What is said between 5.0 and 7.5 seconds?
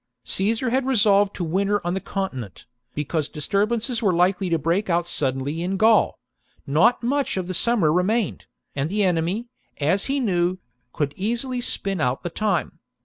suddenly in Gaul: not much of